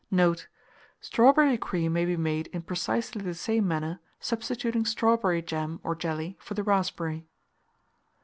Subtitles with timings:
[0.09, 0.47] Note.
[0.99, 6.35] Strawberry cream may be made in precisely the same manner, substituting strawberry jam or jelly
[6.39, 7.27] for the raspberry.